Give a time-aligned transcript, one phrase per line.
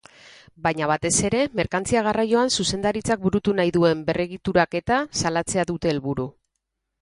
[0.67, 6.27] Baina batez ere merkantzia garraioan zuzendaritzak burutu nahi duen berregituraketa salatzea dute helburu.